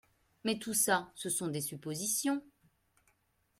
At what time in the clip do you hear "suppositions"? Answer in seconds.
1.61-2.41